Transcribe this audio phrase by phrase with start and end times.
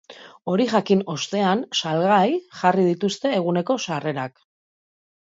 [0.53, 2.25] Hori jakin ostean, salgai
[2.63, 4.47] jarri dituzte eguneko sarrerak.